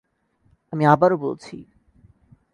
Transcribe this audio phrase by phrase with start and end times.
[0.73, 1.55] আমি আবারো বলছি!